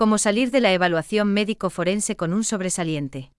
[0.00, 3.32] Cómo salir de la evaluación médico-forense con un sobresaliente.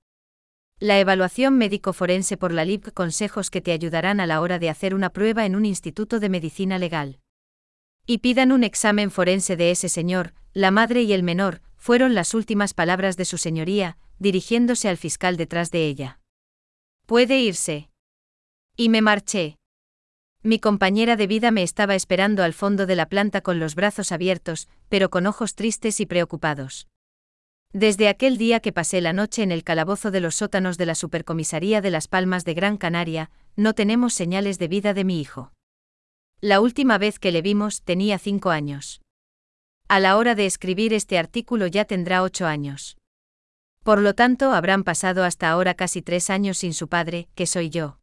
[0.77, 4.93] La evaluación médico-forense por la LIB consejos que te ayudarán a la hora de hacer
[4.93, 7.19] una prueba en un instituto de medicina legal.
[8.05, 12.35] Y pidan un examen forense de ese señor, la madre y el menor, fueron las
[12.35, 16.19] últimas palabras de su señoría, dirigiéndose al fiscal detrás de ella.
[17.07, 17.89] Puede irse.
[18.77, 19.57] Y me marché.
[20.43, 24.11] Mi compañera de vida me estaba esperando al fondo de la planta con los brazos
[24.11, 26.87] abiertos, pero con ojos tristes y preocupados.
[27.73, 30.95] Desde aquel día que pasé la noche en el calabozo de los sótanos de la
[30.95, 35.53] Supercomisaría de Las Palmas de Gran Canaria, no tenemos señales de vida de mi hijo.
[36.41, 38.99] La última vez que le vimos tenía cinco años.
[39.87, 42.97] A la hora de escribir este artículo ya tendrá ocho años.
[43.83, 47.69] Por lo tanto, habrán pasado hasta ahora casi tres años sin su padre, que soy
[47.69, 48.00] yo.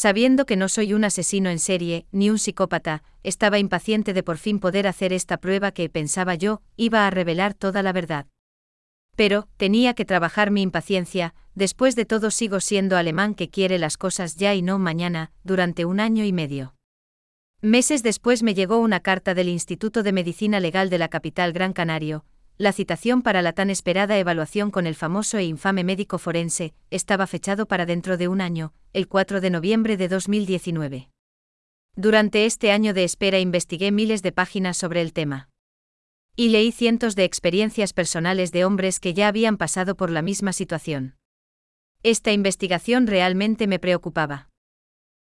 [0.00, 4.38] Sabiendo que no soy un asesino en serie, ni un psicópata, estaba impaciente de por
[4.38, 8.26] fin poder hacer esta prueba que, pensaba yo, iba a revelar toda la verdad.
[9.16, 13.96] Pero, tenía que trabajar mi impaciencia, después de todo sigo siendo alemán que quiere las
[13.96, 16.76] cosas ya y no mañana, durante un año y medio.
[17.60, 21.72] Meses después me llegó una carta del Instituto de Medicina Legal de la capital Gran
[21.72, 22.24] Canario,
[22.58, 27.28] la citación para la tan esperada evaluación con el famoso e infame médico forense estaba
[27.28, 31.08] fechado para dentro de un año, el 4 de noviembre de 2019.
[31.94, 35.48] Durante este año de espera investigué miles de páginas sobre el tema.
[36.34, 40.52] Y leí cientos de experiencias personales de hombres que ya habían pasado por la misma
[40.52, 41.16] situación.
[42.02, 44.48] Esta investigación realmente me preocupaba.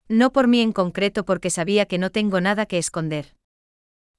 [0.09, 3.35] No por mí en concreto porque sabía que no tengo nada que esconder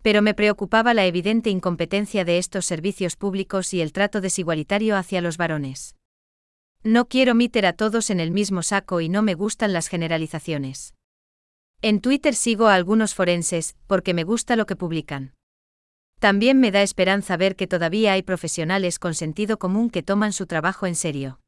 [0.02, 5.20] pero me preocupaba la evidente incompetencia de estos servicios públicos y el trato desigualitario hacia
[5.20, 5.96] los varones.
[6.82, 10.94] No quiero meter a todos en el mismo saco y no me gustan las generalizaciones.
[11.80, 15.34] En Twitter sigo a algunos forenses, porque me gusta lo que publican.
[16.18, 20.46] También me da esperanza ver que todavía hay profesionales con sentido común que toman su
[20.46, 21.40] trabajo en serio.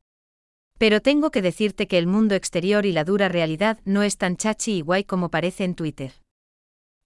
[0.79, 4.37] Pero tengo que decirte que el mundo exterior y la dura realidad no es tan
[4.37, 6.24] chachi y guay como parece en Twitter.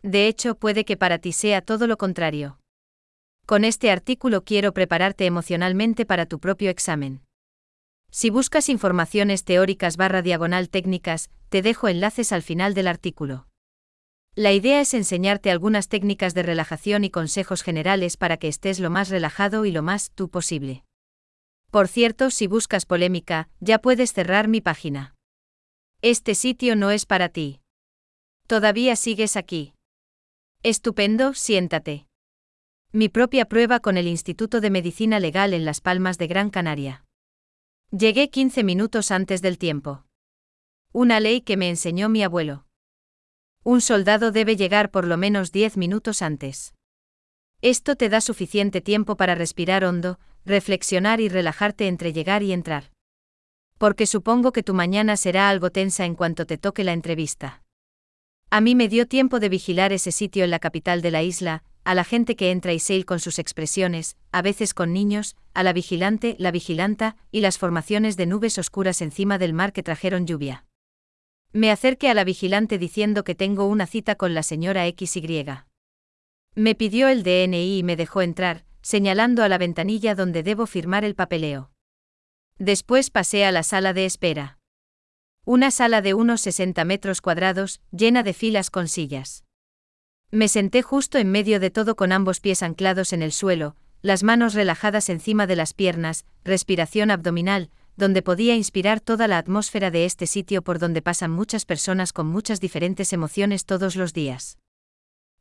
[0.03, 2.61] De hecho, puede que para ti sea todo lo contrario.
[3.47, 7.23] Con este artículo quiero prepararte emocionalmente para tu propio examen.
[8.11, 13.49] Si buscas informaciones teóricas barra diagonal técnicas, te dejo enlaces al final del artículo.
[14.35, 18.89] La idea es enseñarte algunas técnicas de relajación y consejos generales para que estés lo
[18.89, 20.85] más relajado y lo más tú posible.
[21.71, 25.15] Por cierto, si buscas polémica, ya puedes cerrar mi página.
[26.03, 27.61] Este sitio no es para ti.
[28.47, 29.75] Todavía sigues aquí.
[30.65, 32.09] Estupendo, siéntate.
[32.91, 37.05] Mi propia prueba con el Instituto de Medicina Legal en Las Palmas de Gran Canaria.
[37.93, 40.05] Llegué 15 minutos antes del tiempo.
[40.93, 42.67] Una ley que me enseñó mi abuelo.
[43.63, 46.75] Un soldado debe llegar por lo menos 10 minutos antes.
[47.63, 52.91] Esto te da suficiente tiempo para respirar hondo, reflexionar y relajarte entre llegar y entrar.
[53.79, 57.63] Porque supongo que tu mañana será algo tensa en cuanto te toque la entrevista.
[58.51, 61.65] A mí me dio tiempo de vigilar ese sitio en la capital de la isla,
[61.85, 65.63] a la gente que entra y sale con sus expresiones, a veces con niños, a
[65.63, 70.27] la vigilante, la vigilanta, y las formaciones de nubes oscuras encima del mar que trajeron
[70.27, 70.65] lluvia.
[71.53, 75.45] Me acerqué a la vigilante diciendo que tengo una cita con la señora XY.
[76.55, 81.05] Me pidió el DNI y me dejó entrar, señalando a la ventanilla donde debo firmar
[81.05, 81.71] el papeleo.
[82.59, 84.58] Después pasé a la sala de espera.
[85.51, 89.45] Una sala de unos 60 metros cuadrados, llena de filas con sillas.
[90.31, 94.23] Me senté justo en medio de todo con ambos pies anclados en el suelo, las
[94.23, 100.05] manos relajadas encima de las piernas, respiración abdominal, donde podía inspirar toda la atmósfera de
[100.05, 104.59] este sitio por donde pasan muchas personas con muchas diferentes emociones todos los días.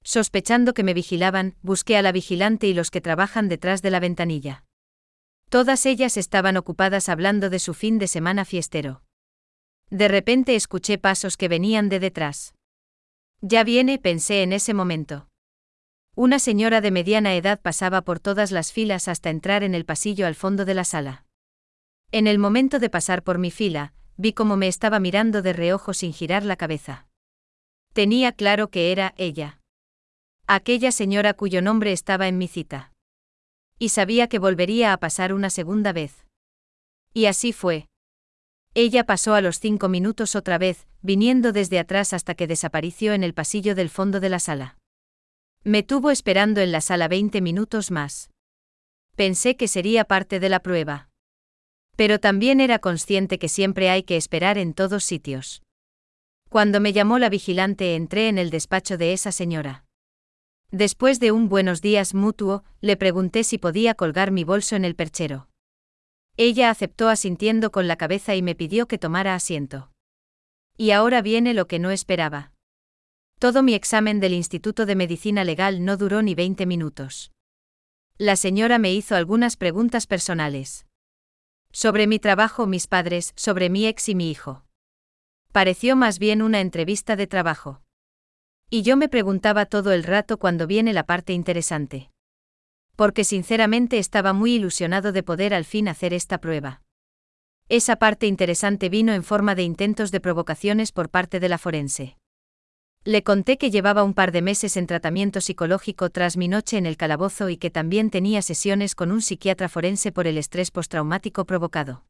[0.03, 3.99] Sospechando que me vigilaban, busqué a la vigilante y los que trabajan detrás de la
[3.99, 4.63] ventanilla.
[5.49, 9.01] Todas ellas estaban ocupadas hablando de su fin de semana fiestero.
[9.89, 12.53] De repente escuché pasos que venían de detrás.
[13.41, 15.29] Ya viene, pensé en ese momento.
[16.15, 20.25] Una señora de mediana edad pasaba por todas las filas hasta entrar en el pasillo
[20.27, 21.25] al fondo de la sala.
[22.11, 25.93] En el momento de pasar por mi fila, vi cómo me estaba mirando de reojo
[25.93, 27.07] sin girar la cabeza.
[27.93, 29.61] Tenía claro que era ella.
[30.47, 32.93] Aquella señora cuyo nombre estaba en mi cita.
[33.79, 36.25] Y sabía que volvería a pasar una segunda vez.
[37.13, 37.87] Y así fue,
[38.79, 43.23] ella pasó a los cinco minutos otra vez, viniendo desde atrás hasta que desapareció en
[43.23, 44.77] el pasillo del fondo de la sala.
[45.63, 48.29] Me tuvo esperando en la sala 20 minutos más.
[49.15, 51.09] Pensé que sería parte de la prueba.
[51.95, 55.63] Pero también era consciente que siempre hay que esperar en todos sitios.
[56.47, 59.85] Cuando me llamó la vigilante entré en el despacho de esa señora.
[60.69, 64.93] Después de un buenos días mutuo, le pregunté si podía colgar mi bolso en el
[64.93, 65.47] perchero.
[66.39, 69.91] Ella aceptó asintiendo con la cabeza y me pidió que tomara asiento.
[70.77, 72.53] Y ahora viene lo que no esperaba.
[73.39, 77.31] Todo mi examen del Instituto de Medicina Legal no duró ni 20 minutos.
[78.19, 80.85] La señora me hizo algunas preguntas personales.
[81.71, 84.63] Sobre mi trabajo, mis padres, sobre mi ex y mi hijo.
[85.51, 87.81] Pareció más bien una entrevista de trabajo.
[88.69, 92.11] Y yo me preguntaba todo el rato cuando viene la parte interesante.
[92.97, 96.81] Porque sinceramente estaba muy ilusionado de poder al fin hacer esta prueba.
[97.69, 102.17] Esa parte interesante vino en forma de intentos de provocaciones por parte de la forense.
[103.03, 106.87] Le conté que llevaba un par de meses en tratamiento psicológico tras mi noche en
[106.87, 111.45] el calabozo y que también tenía sesiones con un psiquiatra forense por el estrés postraumático
[111.45, 112.03] provocado.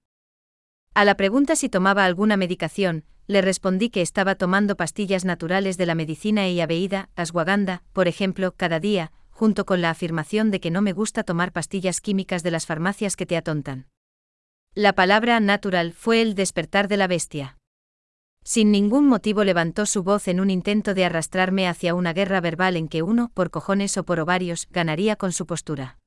[0.93, 5.85] A la pregunta si tomaba alguna medicación, le respondí que estaba tomando pastillas naturales de
[5.85, 10.71] la medicina y aveída, aswaganda, por ejemplo, cada día, junto con la afirmación de que
[10.71, 13.85] no me gusta tomar pastillas químicas de las farmacias que te atontan.
[14.73, 17.59] La palabra natural fue el despertar de la bestia.
[18.43, 22.77] Sin ningún motivo levantó su voz en un intento de arrastrarme hacia una guerra verbal
[22.77, 25.99] en que uno, por cojones o por ovarios, ganaría con su postura.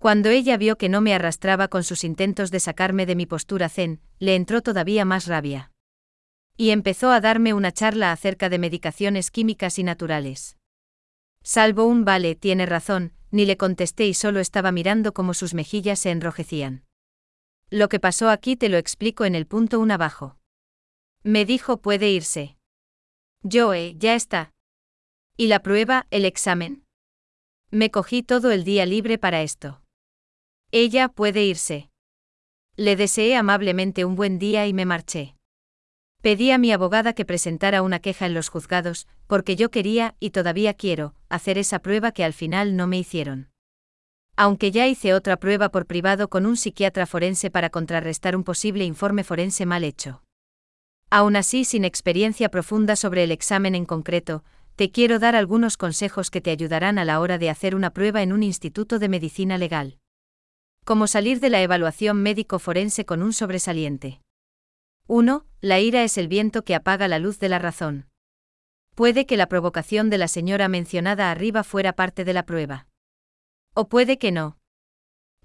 [0.00, 3.68] Cuando ella vio que no me arrastraba con sus intentos de sacarme de mi postura
[3.68, 5.70] zen, le entró todavía más rabia
[6.56, 10.59] y empezó a darme una charla acerca de medicaciones químicas y naturales.
[11.42, 15.98] Salvo un vale, tiene razón, ni le contesté y solo estaba mirando cómo sus mejillas
[15.98, 16.84] se enrojecían.
[17.70, 20.36] Lo que pasó aquí te lo explico en el punto un abajo.
[21.22, 22.56] Me dijo puede irse.
[23.42, 24.52] Yo, eh, ya está.
[25.36, 26.84] ¿Y la prueba, el examen?
[27.70, 29.82] Me cogí todo el día libre para esto.
[30.72, 31.90] Ella puede irse.
[32.76, 35.36] Le deseé amablemente un buen día y me marché.
[36.22, 40.30] Pedí a mi abogada que presentara una queja en los juzgados, porque yo quería, y
[40.30, 43.48] todavía quiero, hacer esa prueba que al final no me hicieron.
[44.36, 48.84] Aunque ya hice otra prueba por privado con un psiquiatra forense para contrarrestar un posible
[48.84, 50.22] informe forense mal hecho.
[51.08, 54.44] Aún así, sin experiencia profunda sobre el examen en concreto,
[54.76, 58.22] te quiero dar algunos consejos que te ayudarán a la hora de hacer una prueba
[58.22, 59.98] en un instituto de medicina legal.
[60.84, 64.20] Cómo salir de la evaluación médico forense con un sobresaliente.
[65.12, 65.44] 1.
[65.60, 68.06] La ira es el viento que apaga la luz de la razón.
[68.94, 72.86] Puede que la provocación de la señora mencionada arriba fuera parte de la prueba.
[73.74, 74.56] O puede que no.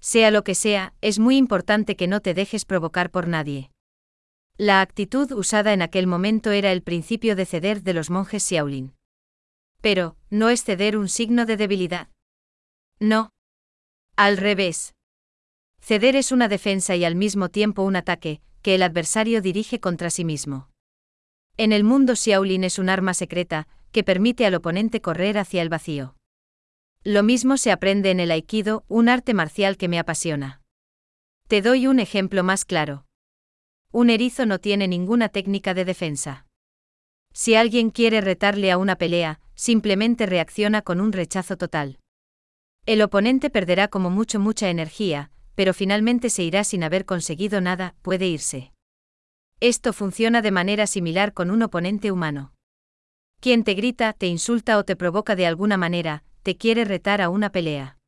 [0.00, 3.72] Sea lo que sea, es muy importante que no te dejes provocar por nadie.
[4.56, 8.94] La actitud usada en aquel momento era el principio de ceder de los monjes Xiaolin.
[9.80, 12.08] Pero, ¿no es ceder un signo de debilidad?
[13.00, 13.30] No.
[14.14, 14.94] Al revés.
[15.80, 20.10] Ceder es una defensa y al mismo tiempo un ataque, que el adversario dirige contra
[20.10, 20.68] sí mismo.
[21.56, 25.68] En el mundo Xiaolin es un arma secreta, que permite al oponente correr hacia el
[25.68, 26.16] vacío.
[27.04, 30.62] Lo mismo se aprende en el Aikido, un arte marcial que me apasiona.
[31.46, 33.06] Te doy un ejemplo más claro.
[33.92, 36.48] Un erizo no tiene ninguna técnica de defensa.
[37.32, 42.00] Si alguien quiere retarle a una pelea, simplemente reacciona con un rechazo total.
[42.84, 47.96] El oponente perderá como mucho mucha energía, pero finalmente se irá sin haber conseguido nada,
[48.02, 48.72] puede irse.
[49.58, 52.52] Esto funciona de manera similar con un oponente humano.
[53.40, 57.30] Quien te grita, te insulta o te provoca de alguna manera, te quiere retar a
[57.30, 57.98] una pelea.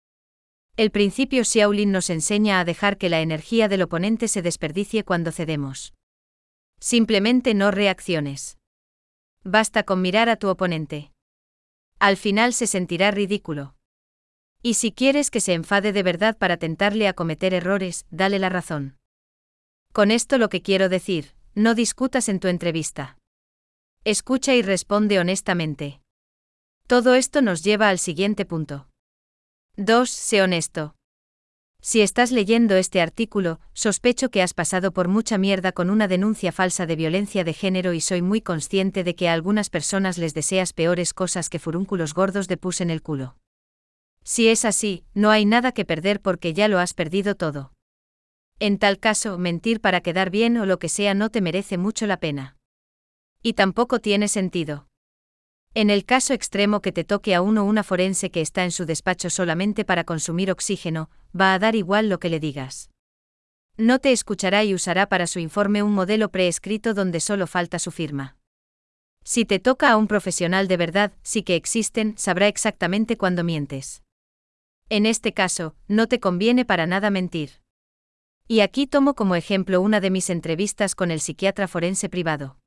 [0.77, 5.33] El principio Xiaolin nos enseña a dejar que la energía del oponente se desperdicie cuando
[5.33, 5.95] cedemos.
[6.79, 8.59] Simplemente no reacciones.
[9.43, 11.13] Basta con mirar a tu oponente.
[11.99, 13.75] Al final se sentirá ridículo.
[14.63, 18.49] Y si quieres que se enfade de verdad para tentarle a cometer errores, dale la
[18.49, 18.97] razón.
[19.93, 23.19] Con esto lo que quiero decir, no discutas en tu entrevista.
[24.05, 26.01] Escucha y responde honestamente.
[26.87, 28.89] Todo esto nos lleva al siguiente punto.
[29.77, 30.11] 2.
[30.11, 30.95] Sé honesto.
[31.81, 36.51] Si estás leyendo este artículo, sospecho que has pasado por mucha mierda con una denuncia
[36.51, 40.35] falsa de violencia de género y soy muy consciente de que a algunas personas les
[40.35, 43.37] deseas peores cosas que furúnculos gordos de pus en el culo.
[44.31, 47.73] Si es así, no hay nada que perder porque ya lo has perdido todo.
[48.59, 52.07] En tal caso, mentir para quedar bien o lo que sea no te merece mucho
[52.07, 52.55] la pena.
[53.43, 54.87] Y tampoco tiene sentido.
[55.73, 58.85] En el caso extremo que te toque a uno una forense que está en su
[58.85, 62.91] despacho solamente para consumir oxígeno, va a dar igual lo que le digas.
[63.79, 67.91] No te escuchará y usará para su informe un modelo preescrito donde solo falta su
[67.91, 68.37] firma.
[69.25, 74.03] Si te toca a un profesional de verdad, sí que existen, sabrá exactamente cuándo mientes.
[74.91, 77.61] En este caso, no te conviene para nada mentir.
[78.47, 82.59] Y aquí tomo como ejemplo una de mis entrevistas con el psiquiatra forense privado.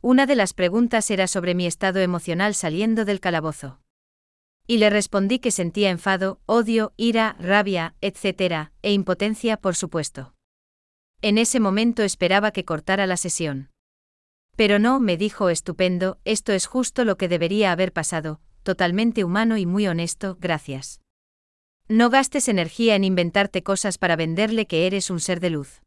[0.00, 3.80] Una de las preguntas era sobre mi estado emocional saliendo del calabozo.
[4.66, 10.34] Y le respondí que sentía enfado, odio, ira, rabia, etc., e impotencia, por supuesto.
[11.20, 13.70] En ese momento esperaba que cortara la sesión.
[14.56, 19.58] Pero no, me dijo estupendo, esto es justo lo que debería haber pasado, totalmente humano
[19.58, 21.03] y muy honesto, gracias.
[21.88, 25.82] No gastes energía en inventarte cosas para venderle que eres un ser de luz.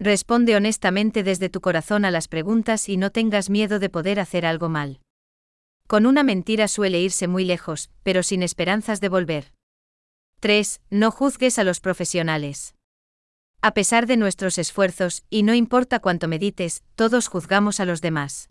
[0.00, 4.44] Responde honestamente desde tu corazón a las preguntas y no tengas miedo de poder hacer
[4.44, 5.00] algo mal.
[5.86, 9.52] Con una mentira suele irse muy lejos, pero sin esperanzas de volver.
[10.40, 10.80] 3.
[10.90, 12.74] No juzgues a los profesionales.
[13.60, 18.50] A pesar de nuestros esfuerzos, y no importa cuánto medites, todos juzgamos a los demás.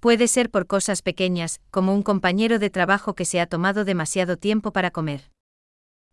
[0.00, 4.36] Puede ser por cosas pequeñas, como un compañero de trabajo que se ha tomado demasiado
[4.36, 5.30] tiempo para comer.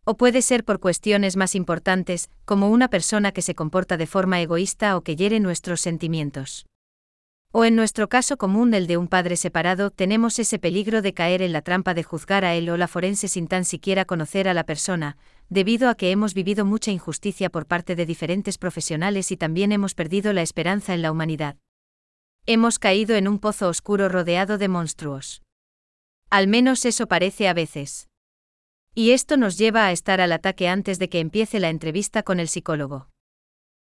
[0.08, 4.40] O puede ser por cuestiones más importantes, como una persona que se comporta de forma
[4.40, 6.64] egoísta o que hiere nuestros sentimientos.
[7.50, 11.42] O en nuestro caso común el de un padre separado, tenemos ese peligro de caer
[11.42, 14.54] en la trampa de juzgar a él o la forense sin tan siquiera conocer a
[14.54, 15.16] la persona,
[15.48, 19.94] debido a que hemos vivido mucha injusticia por parte de diferentes profesionales y también hemos
[19.94, 21.56] perdido la esperanza en la humanidad.
[22.46, 25.42] Hemos caído en un pozo oscuro rodeado de monstruos.
[26.30, 28.06] Al menos eso parece a veces.
[28.98, 32.40] Y esto nos lleva a estar al ataque antes de que empiece la entrevista con
[32.40, 33.10] el psicólogo.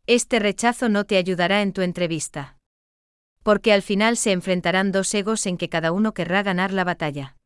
[0.07, 2.57] Este rechazo no te ayudará en tu entrevista.
[3.43, 7.37] Porque al final se enfrentarán dos egos en que cada uno querrá ganar la batalla.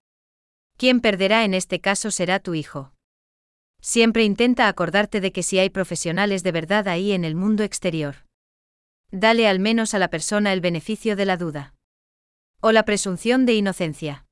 [0.78, 2.94] Quien perderá en este caso será tu hijo.
[3.82, 8.25] Siempre intenta acordarte de que si hay profesionales de verdad ahí en el mundo exterior.
[9.12, 11.75] Dale al menos a la persona el beneficio de la duda.
[12.62, 14.29] O la presunción de inocencia.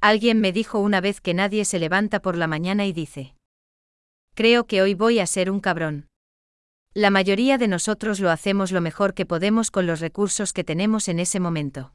[0.00, 3.34] Alguien me dijo una vez que nadie se levanta por la mañana y dice.
[4.34, 6.08] Creo que hoy voy a ser un cabrón.
[6.94, 11.08] La mayoría de nosotros lo hacemos lo mejor que podemos con los recursos que tenemos
[11.08, 11.94] en ese momento.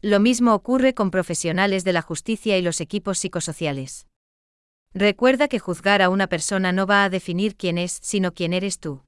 [0.00, 4.06] Lo mismo ocurre con profesionales de la justicia y los equipos psicosociales.
[4.94, 8.78] Recuerda que juzgar a una persona no va a definir quién es, sino quién eres
[8.78, 9.02] tú.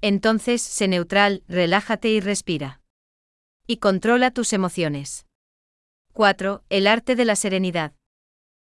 [0.00, 2.80] Entonces, sé neutral, relájate y respira.
[3.66, 5.27] Y controla tus emociones.
[6.18, 6.64] 4.
[6.68, 7.92] El arte de la serenidad.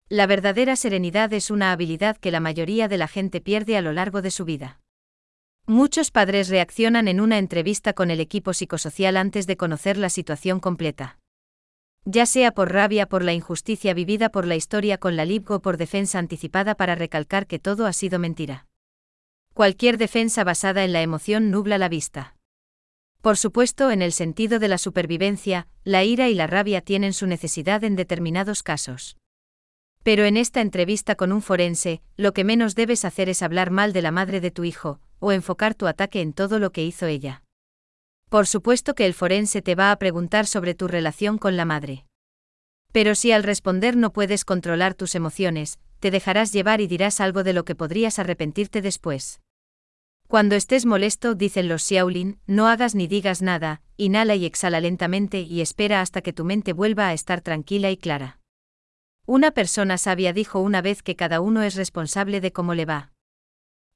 [0.07, 3.91] La verdadera serenidad es una habilidad que la mayoría de la gente pierde a lo
[3.91, 4.79] largo de su vida.
[5.65, 10.61] Muchos padres reaccionan en una entrevista con el equipo psicosocial antes de conocer la situación
[10.61, 11.19] completa
[12.05, 15.61] ya sea por rabia por la injusticia vivida por la historia con la LIB o
[15.61, 18.67] por defensa anticipada para recalcar que todo ha sido mentira.
[19.53, 22.37] Cualquier defensa basada en la emoción nubla la vista.
[23.23, 27.25] Por supuesto, en el sentido de la supervivencia, la ira y la rabia tienen su
[27.25, 29.15] necesidad en determinados casos.
[30.03, 33.93] Pero en esta entrevista con un forense, lo que menos debes hacer es hablar mal
[33.93, 37.05] de la madre de tu hijo, o enfocar tu ataque en todo lo que hizo
[37.05, 37.43] ella.
[38.27, 42.03] Por supuesto que el forense te va a preguntar sobre tu relación con la madre.
[42.91, 47.45] Pero si al responder no puedes controlar tus emociones, te dejarás llevar y dirás algo
[47.45, 49.39] de lo que podrías arrepentirte después.
[50.33, 55.41] Cuando estés molesto, dicen los Xiaolin, no hagas ni digas nada, inhala y exhala lentamente
[55.41, 58.39] y espera hasta que tu mente vuelva a estar tranquila y clara.
[59.27, 63.11] Una persona sabia dijo una vez que cada uno es responsable de cómo le va.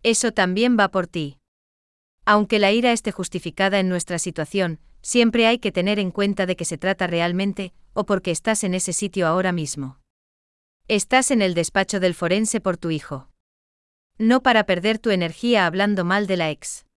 [0.04, 1.40] Eso también va por ti.
[2.24, 6.56] Aunque la ira esté justificada en nuestra situación, siempre hay que tener en cuenta de
[6.56, 9.98] que se trata realmente, o porque estás en ese sitio ahora mismo.
[10.88, 13.28] Estás en el despacho del forense por tu hijo.
[14.20, 16.88] No para perder tu energía hablando mal de la ex.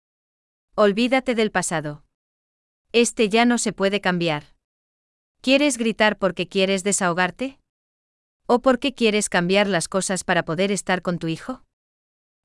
[0.75, 2.03] Olvídate del pasado.
[2.93, 4.57] Este ya no se puede cambiar.
[5.43, 7.61] ¿Quieres gritar porque quieres desahogarte?
[8.47, 11.63] ¿O porque quieres cambiar las cosas para poder estar con tu hijo?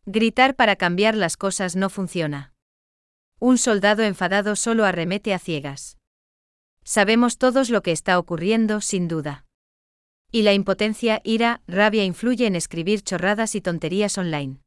[0.05, 2.53] Gritar para cambiar las cosas no funciona.
[3.39, 5.97] Un soldado enfadado solo arremete a ciegas.
[6.83, 9.45] Sabemos todos lo que está ocurriendo, sin duda.
[10.31, 14.59] Y la impotencia, ira, rabia influye en escribir chorradas y tonterías online.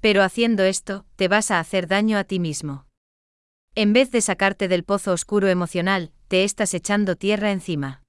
[0.00, 2.86] Pero haciendo esto, te vas a hacer daño a ti mismo.
[3.74, 8.02] En vez de sacarte del pozo oscuro emocional, te estás echando tierra encima.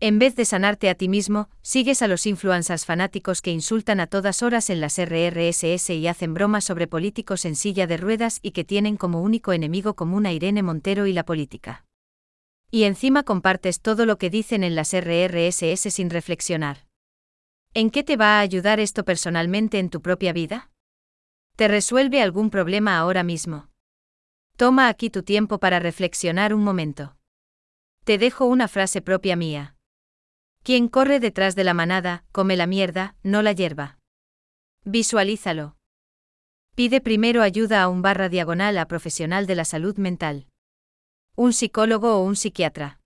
[0.00, 4.06] En vez de sanarte a ti mismo, sigues a los influencers fanáticos que insultan a
[4.06, 8.52] todas horas en las RRSS y hacen bromas sobre políticos en silla de ruedas y
[8.52, 11.84] que tienen como único enemigo común a Irene Montero y la política.
[12.70, 16.86] Y encima compartes todo lo que dicen en las RRSS sin reflexionar.
[17.74, 20.70] ¿En qué te va a ayudar esto personalmente en tu propia vida?
[21.58, 23.68] ¿Te resuelve algún problema ahora mismo?
[24.56, 27.16] Toma aquí tu tiempo para reflexionar un momento.
[28.04, 29.74] Te dejo una frase propia mía.
[30.62, 33.98] Quien corre detrás de la manada, come la mierda, no la hierba.
[34.84, 35.76] Visualízalo.
[36.76, 40.46] Pide primero ayuda a un barra diagonal a profesional de la salud mental.
[41.34, 43.00] Un psicólogo o un psiquiatra.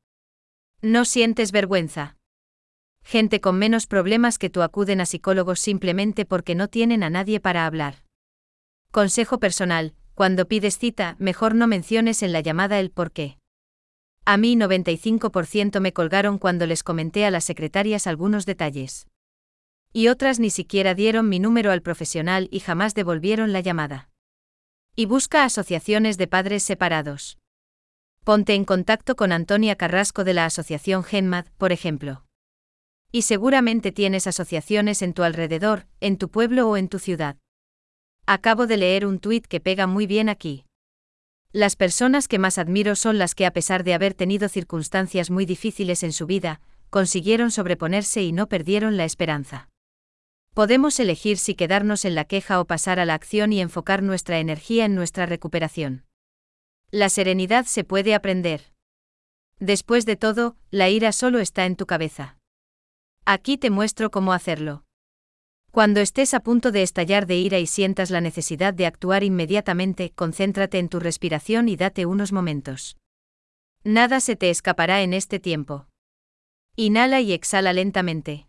[0.82, 2.18] No sientes vergüenza.
[3.02, 7.40] Gente con menos problemas que tú acuden a psicólogos simplemente porque no tienen a nadie
[7.40, 8.02] para hablar.
[8.92, 13.38] Consejo personal, cuando pides cita, mejor no menciones en la llamada el por qué.
[14.26, 19.06] A mí 95% me colgaron cuando les comenté a las secretarias algunos detalles.
[19.94, 24.10] Y otras ni siquiera dieron mi número al profesional y jamás devolvieron la llamada.
[24.94, 27.38] Y busca asociaciones de padres separados.
[28.24, 32.26] Ponte en contacto con Antonia Carrasco de la Asociación Genmad, por ejemplo.
[33.10, 37.38] Y seguramente tienes asociaciones en tu alrededor, en tu pueblo o en tu ciudad.
[38.26, 40.64] Acabo de leer un tuit que pega muy bien aquí.
[41.52, 45.44] Las personas que más admiro son las que a pesar de haber tenido circunstancias muy
[45.44, 49.68] difíciles en su vida, consiguieron sobreponerse y no perdieron la esperanza.
[50.54, 54.38] Podemos elegir si quedarnos en la queja o pasar a la acción y enfocar nuestra
[54.38, 56.04] energía en nuestra recuperación.
[56.90, 58.72] La serenidad se puede aprender.
[59.58, 62.38] Después de todo, la ira solo está en tu cabeza.
[63.24, 64.84] Aquí te muestro cómo hacerlo.
[65.72, 70.12] Cuando estés a punto de estallar de ira y sientas la necesidad de actuar inmediatamente,
[70.14, 72.98] concéntrate en tu respiración y date unos momentos.
[73.82, 75.86] Nada se te escapará en este tiempo.
[76.76, 78.48] Inhala y exhala lentamente.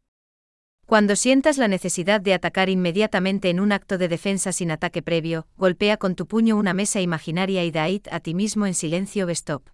[0.85, 5.47] Cuando sientas la necesidad de atacar inmediatamente en un acto de defensa sin ataque previo,
[5.55, 9.69] golpea con tu puño una mesa imaginaria y daid a ti mismo en silencio stop.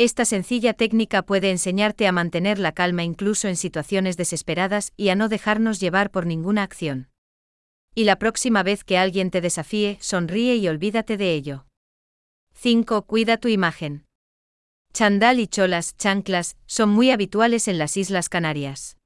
[0.00, 5.14] Esta sencilla técnica puede enseñarte a mantener la calma incluso en situaciones desesperadas y a
[5.14, 7.10] no dejarnos llevar por ninguna acción.
[7.94, 11.66] Y la próxima vez que alguien te desafíe, sonríe y olvídate de ello.
[12.54, 13.02] 5.
[13.02, 14.06] Cuida tu imagen.
[14.94, 18.96] Chandal y cholas, chanclas, son muy habituales en las Islas Canarias.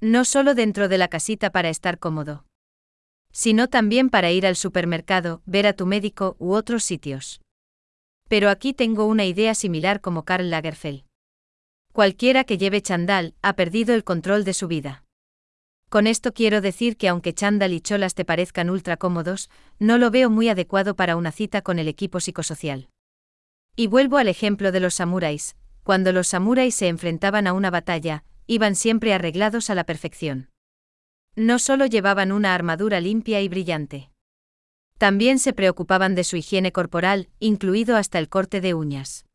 [0.00, 2.46] No solo dentro de la casita para estar cómodo,
[3.32, 7.42] sino también para ir al supermercado, ver a tu médico u otros sitios.
[8.28, 11.04] Pero aquí tengo una idea similar como Karl Lagerfeld.
[11.92, 15.04] Cualquiera que lleve chandal ha perdido el control de su vida.
[15.88, 20.10] Con esto quiero decir que aunque chandal y cholas te parezcan ultra cómodos, no lo
[20.10, 22.88] veo muy adecuado para una cita con el equipo psicosocial.
[23.76, 28.24] Y vuelvo al ejemplo de los samuráis, cuando los samuráis se enfrentaban a una batalla,
[28.48, 30.50] iban siempre arreglados a la perfección.
[31.36, 34.10] No solo llevaban una armadura limpia y brillante.
[34.98, 39.26] También se preocupaban de su higiene corporal, incluido hasta el corte de uñas.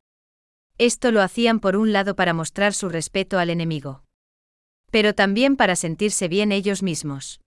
[0.77, 4.03] Esto lo hacían por un lado para mostrar su respeto al enemigo.
[4.89, 7.39] Pero también para sentirse bien ellos mismos.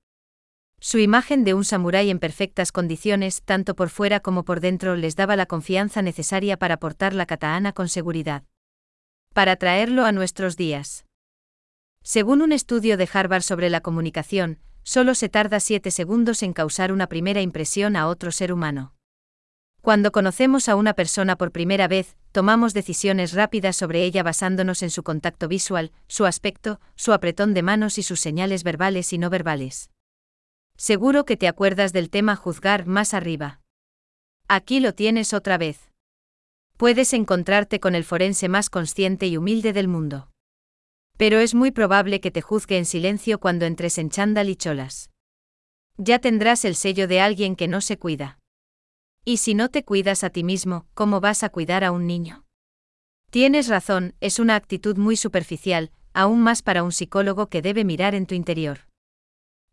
[0.79, 5.17] Su imagen de un samurái en perfectas condiciones, tanto por fuera como por dentro, les
[5.17, 8.45] daba la confianza necesaria para portar la katana con seguridad.
[9.33, 11.07] Para traerlo a nuestros días.
[12.03, 16.93] Según un estudio de Harvard sobre la comunicación, solo se tarda 7 segundos en causar
[16.93, 18.95] una primera impresión a otro ser humano.
[19.81, 24.91] Cuando conocemos a una persona por primera vez, tomamos decisiones rápidas sobre ella basándonos en
[24.91, 29.29] su contacto visual, su aspecto, su apretón de manos y sus señales verbales y no
[29.29, 29.91] verbales.
[30.77, 33.61] Seguro que te acuerdas del tema juzgar más arriba.
[34.49, 35.91] Aquí lo tienes otra vez.
[36.77, 40.31] Puedes encontrarte con el forense más consciente y humilde del mundo.
[41.17, 45.11] Pero es muy probable que te juzgue en silencio cuando entres en chándal y cholas.
[45.97, 48.39] Ya tendrás el sello de alguien que no se cuida.
[49.25, 52.45] Y si no te cuidas a ti mismo, ¿cómo vas a cuidar a un niño?
[53.31, 58.15] Tienes razón, es una actitud muy superficial, aún más para un psicólogo que debe mirar
[58.15, 58.81] en tu interior.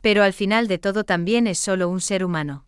[0.02, 2.68] Pero al final de todo también es solo un ser humano.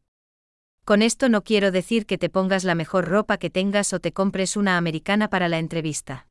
[0.84, 4.12] Con esto no quiero decir que te pongas la mejor ropa que tengas o te
[4.12, 6.28] compres una americana para la entrevista.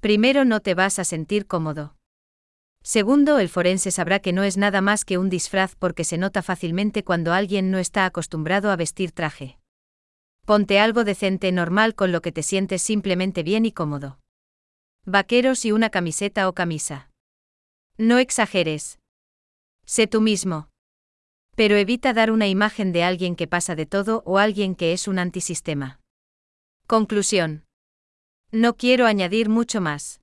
[0.00, 1.94] Primero, no te vas a sentir cómodo.
[2.82, 6.42] Segundo, el forense sabrá que no es nada más que un disfraz porque se nota
[6.42, 9.58] fácilmente cuando alguien no está acostumbrado a vestir traje.
[10.46, 14.18] Ponte algo decente normal con lo que te sientes simplemente bien y cómodo.
[15.04, 17.10] Vaqueros y una camiseta o camisa.
[17.98, 18.98] No exageres.
[19.84, 20.70] Sé tú mismo.
[21.56, 25.06] Pero evita dar una imagen de alguien que pasa de todo o alguien que es
[25.06, 26.00] un antisistema.
[26.86, 27.64] Conclusión.
[28.52, 30.20] No quiero añadir mucho más.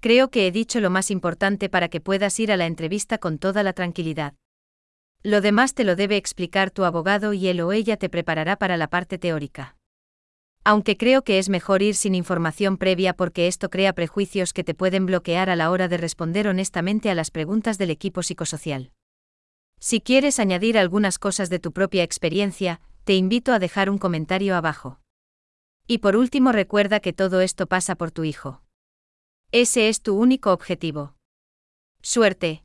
[0.00, 3.36] Creo que he dicho lo más importante para que puedas ir a la entrevista con
[3.36, 4.32] toda la tranquilidad.
[5.22, 8.78] Lo demás te lo debe explicar tu abogado y él o ella te preparará para
[8.78, 9.76] la parte teórica.
[10.64, 14.74] Aunque creo que es mejor ir sin información previa porque esto crea prejuicios que te
[14.74, 18.90] pueden bloquear a la hora de responder honestamente a las preguntas del equipo psicosocial.
[19.80, 24.56] Si quieres añadir algunas cosas de tu propia experiencia, te invito a dejar un comentario
[24.56, 24.98] abajo.
[25.86, 28.62] Y por último recuerda que todo esto pasa por tu hijo.
[29.52, 31.14] Ese es tu único objetivo.
[32.00, 32.64] Suerte.